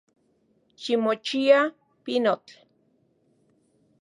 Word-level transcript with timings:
Ximochia, 0.81 1.59
pinotl. 2.03 2.53